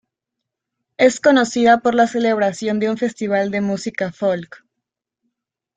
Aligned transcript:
Es 0.97 1.19
conocida 1.19 1.81
por 1.81 1.93
la 1.93 2.07
celebración 2.07 2.79
de 2.79 2.89
un 2.89 2.97
Festival 2.97 3.51
de 3.51 3.61
Música 3.61 4.11
Folk. 4.11 4.65